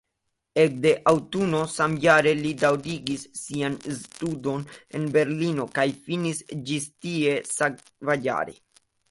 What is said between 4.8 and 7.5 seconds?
en Berlino kaj finis ĝis tie